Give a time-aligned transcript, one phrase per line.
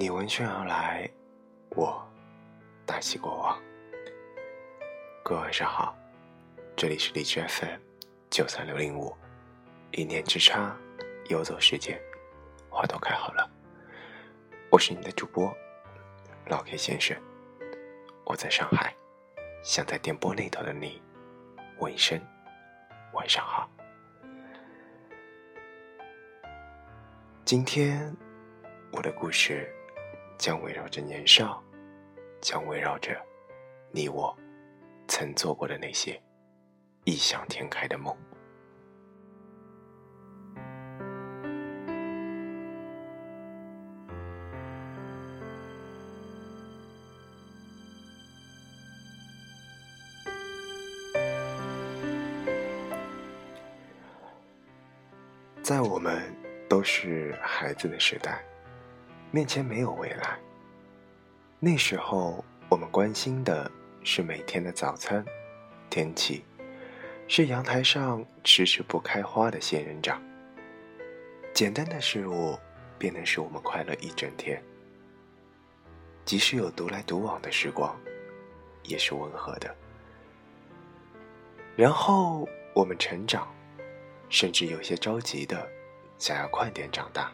[0.00, 1.06] 你闻讯而来，
[1.76, 2.02] 我
[2.86, 3.60] 大喜过望。
[5.22, 5.94] 各位晚上好，
[6.74, 7.78] 这里是荔枝 FM
[8.30, 9.14] 九三六零五，
[9.90, 10.74] 一念之差，
[11.28, 12.00] 游走时间，
[12.70, 13.46] 花都开好了。
[14.70, 15.54] 我是你的主播
[16.46, 17.14] 老 K 先生，
[18.24, 18.96] 我在上海，
[19.62, 21.02] 想在电波那头的你
[21.78, 22.18] 问一声
[23.12, 23.70] 晚上好。
[27.44, 28.16] 今天
[28.92, 29.70] 我的故事。
[30.40, 31.62] 将围绕着年少，
[32.40, 33.14] 将围绕着
[33.90, 34.34] 你我
[35.06, 36.18] 曾做过的那些
[37.04, 38.16] 异想天开的梦。
[55.62, 56.34] 在我们
[56.66, 58.42] 都是孩子的时代。
[59.32, 60.38] 面前没有未来。
[61.60, 63.70] 那时候，我们关心的
[64.02, 65.24] 是每天的早餐、
[65.88, 66.44] 天气，
[67.28, 70.20] 是阳台上迟迟不开花的仙人掌。
[71.54, 72.58] 简单的事物
[72.98, 74.60] 便能使我们快乐一整天。
[76.24, 77.96] 即使有独来独往的时光，
[78.82, 79.74] 也是温和的。
[81.76, 83.48] 然后我们成长，
[84.28, 85.68] 甚至有些着急的，
[86.18, 87.32] 想要快点长大。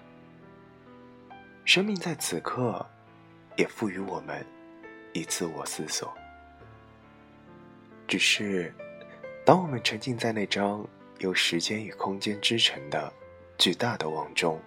[1.66, 2.86] 生命在此刻，
[3.56, 4.46] 也赋予我们
[5.12, 6.16] 以自我思索。
[8.06, 8.72] 只是，
[9.44, 10.86] 当我们沉浸在那张
[11.18, 13.12] 由时间与空间织成的
[13.58, 14.60] 巨大的网中，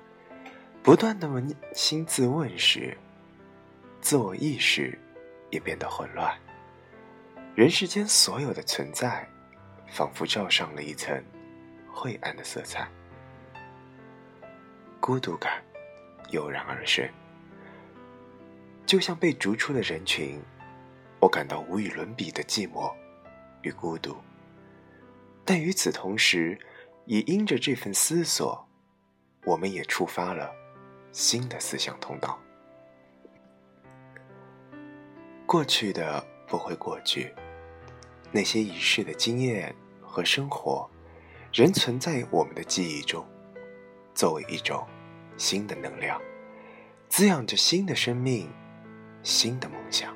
[0.83, 2.95] 不断的扪心自问时，
[4.01, 4.99] 自我意识
[5.51, 6.37] 也变得混乱。
[7.55, 9.25] 人世间所有的存在，
[9.87, 11.23] 仿佛罩上了一层
[11.89, 12.85] 晦暗的色彩，
[14.99, 15.63] 孤独感。
[16.29, 17.07] 油然而生，
[18.85, 20.39] 就像被逐出的人群，
[21.19, 22.93] 我感到无与伦比的寂寞
[23.61, 24.15] 与孤独。
[25.43, 26.57] 但与此同时，
[27.05, 28.67] 也因着这份思索，
[29.43, 30.51] 我们也触发了
[31.11, 32.39] 新的思想通道。
[35.47, 37.33] 过去的不会过去，
[38.31, 40.87] 那些已逝的经验和生活，
[41.51, 43.25] 仍存在我们的记忆中，
[44.13, 44.87] 作为一种。
[45.39, 46.21] 新的能量，
[47.07, 48.49] 滋养着新的生命，
[49.23, 50.13] 新的梦想。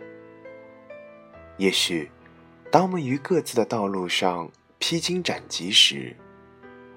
[1.58, 2.12] 也许，
[2.70, 6.14] 当我们于各自的道路上披荆斩棘时，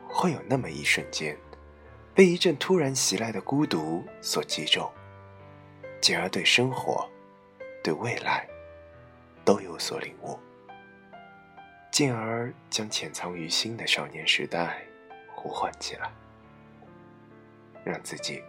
[0.08, 1.38] 会有那么一瞬间，
[2.14, 4.90] 被一阵突然袭来的孤独所击中，
[6.00, 7.08] 进而对生活、
[7.80, 8.44] 对未来
[9.44, 10.36] 都有所领悟，
[11.92, 14.82] 进而将潜藏于心的少年时代
[15.32, 16.10] 呼唤起来。
[17.86, 18.42] 让自己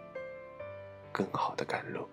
[1.12, 2.08] 更好的赶路。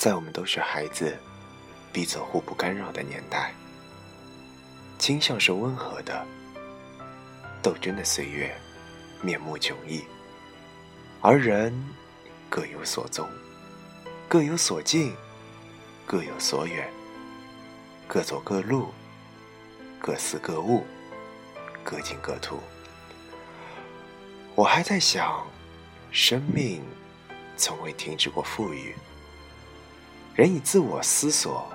[0.00, 1.14] 在我们都是孩子、
[1.92, 3.52] 彼此互不干扰的年代，
[4.98, 6.26] 倾向是温和的。
[7.62, 8.58] 斗争的岁月，
[9.20, 10.02] 面目迥异，
[11.20, 11.78] 而人
[12.48, 13.28] 各有所踪，
[14.26, 15.14] 各有所近，
[16.06, 16.90] 各有所远，
[18.08, 18.94] 各走各路，
[20.00, 20.82] 各思各悟，
[21.84, 22.58] 各进各途。
[24.54, 25.46] 我还在想，
[26.10, 26.82] 生命
[27.54, 28.94] 从未停止过富裕。
[30.34, 31.66] 人以自我思索，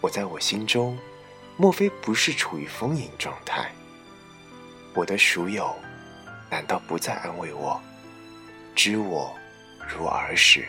[0.00, 0.96] 我在我心中，
[1.56, 3.72] 莫非不是处于丰盈状态？
[4.94, 5.74] 我的熟友，
[6.50, 7.80] 难道不再安慰我，
[8.74, 9.34] 知我
[9.88, 10.66] 如儿时？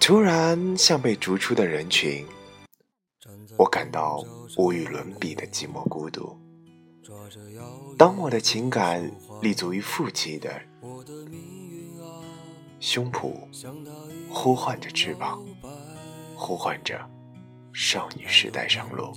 [0.00, 2.24] 突然，像被逐出的人群，
[3.58, 4.24] 我感到
[4.56, 6.38] 无与伦比的寂寞孤独。
[7.98, 9.10] 当我的情感
[9.42, 10.62] 立足于父亲的。
[12.78, 13.32] 胸脯
[14.30, 15.42] 呼唤着翅膀，
[16.36, 17.00] 呼唤着
[17.72, 19.12] 少女时代上路。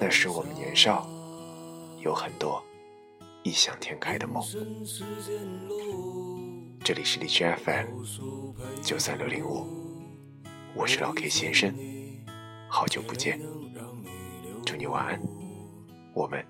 [0.00, 1.08] 那时我们年少，
[2.00, 2.62] 有很多
[3.42, 4.42] 异想天开的梦。
[6.84, 8.02] 这里是荔枝 FM
[8.82, 9.66] 九三六零五，
[10.74, 11.74] 我是老 K 先生，
[12.68, 13.40] 好久不见，
[14.64, 15.20] 祝你晚安，
[16.14, 16.44] 我们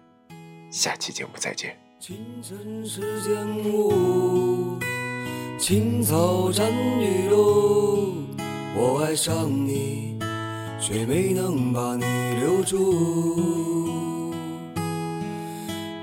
[0.70, 1.85] 下期节目再见。
[1.98, 3.34] 清晨时间
[3.64, 4.78] 雾，
[5.58, 6.70] 青草沾
[7.00, 8.12] 雨露，
[8.76, 10.18] 我爱上你，
[10.78, 12.04] 却没能把你
[12.38, 13.88] 留住。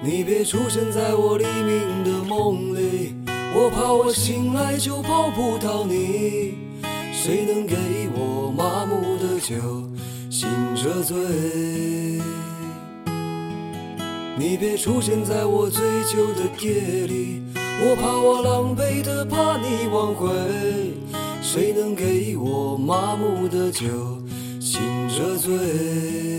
[0.01, 3.15] 你别出现在我黎明的梦里，
[3.55, 6.55] 我怕我醒来就抱不到你。
[7.11, 7.75] 谁能给
[8.15, 9.87] 我麻木的酒，
[10.29, 11.15] 醒着醉？
[14.43, 20.27] 你别出现在我醉酒的夜里，我怕我狼狈的把你挽回。
[21.41, 23.87] 谁能给我麻木的酒，
[24.59, 26.32] 醒着醉？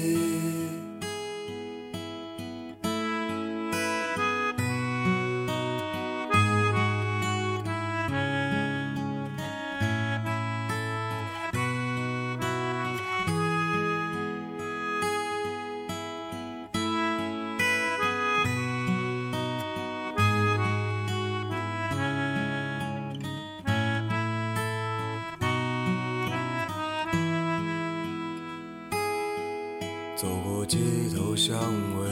[30.24, 30.78] 走过街
[31.14, 31.54] 头巷
[32.00, 32.08] 尾，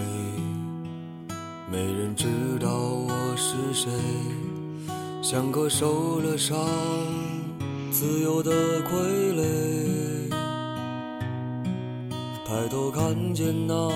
[1.70, 2.26] 没人知
[2.60, 3.90] 道我是谁，
[5.22, 6.58] 像个受了伤、
[7.90, 10.30] 自由的傀儡。
[12.44, 13.90] 抬头看见那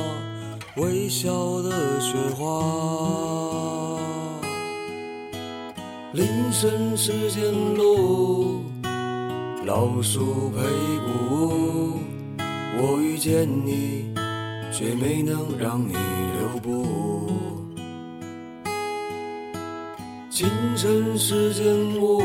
[0.76, 4.00] 微笑的雪花，
[6.14, 8.62] 林深时间路，
[9.66, 10.62] 老树陪
[11.04, 12.15] 古。
[12.78, 14.12] 我遇见你，
[14.70, 16.86] 却没能让你留步。
[20.30, 20.46] 清
[20.76, 21.64] 晨时间
[21.98, 22.20] 雾，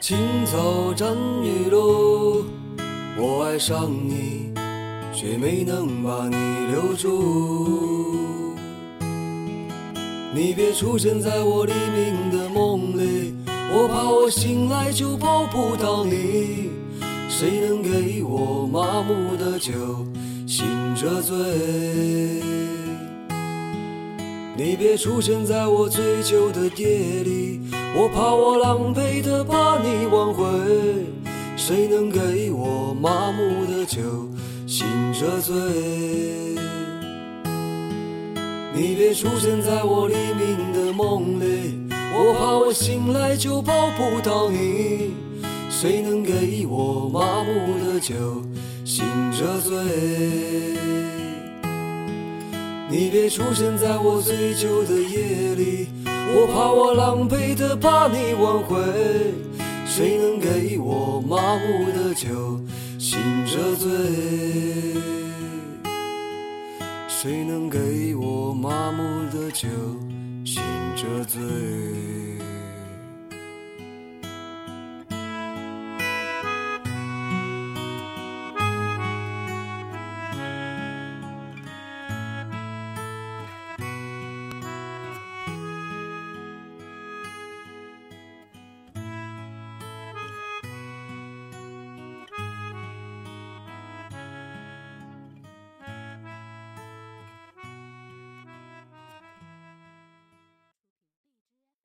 [0.00, 2.44] 青草沾雨露。
[3.16, 4.52] 我爱上你，
[5.14, 6.36] 却没能把你
[6.72, 8.56] 留住。
[10.34, 13.36] 你别出现在我黎明的梦里，
[13.72, 16.79] 我怕我醒来就抱不到你。
[17.40, 19.72] 谁能给我麻木的酒，
[20.46, 21.34] 醒着醉？
[24.54, 27.62] 你别出现在我醉酒的夜里，
[27.96, 30.44] 我怕我狼狈的把你挽回。
[31.56, 34.02] 谁能给我麻木的酒，
[34.66, 35.56] 醒着醉？
[38.74, 45.29] 你别出现在我黎明的梦里，我怕我醒来就抱不到你。
[45.82, 47.52] 谁能给我麻木
[47.86, 48.14] 的酒，
[48.84, 49.78] 醒着醉？
[52.90, 58.76] 你别出现在我醉酒的夜里，我怕我狼狈的把你挽回。
[59.86, 62.60] 谁能给我麻木的酒，
[62.98, 63.88] 醒着醉？
[67.08, 69.02] 谁能给我麻木
[69.34, 69.66] 的酒，
[70.44, 70.62] 醒
[70.94, 71.40] 着醉？